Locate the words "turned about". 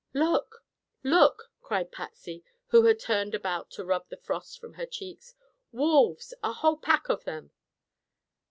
2.99-3.69